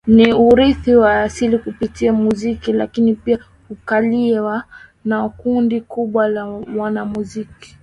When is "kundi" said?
5.29-5.81